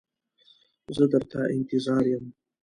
زه 0.95 1.03
در 1.11 1.23
ته 1.31 1.41
انتظار 1.57 2.03
یم. 2.11 2.25